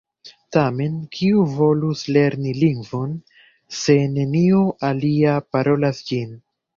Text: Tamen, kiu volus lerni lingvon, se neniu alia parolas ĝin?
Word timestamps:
Tamen, 0.55 0.93
kiu 1.17 1.41
volus 1.57 1.99
lerni 2.15 2.53
lingvon, 2.59 3.11
se 3.81 3.97
neniu 4.15 4.63
alia 4.89 5.35
parolas 5.57 6.01
ĝin? 6.09 6.33